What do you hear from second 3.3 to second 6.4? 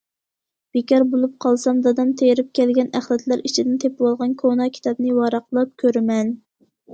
ئىچىدىن تېپىۋالغان كونا كىتابنى ۋاراقلاپ كۆرىمەن.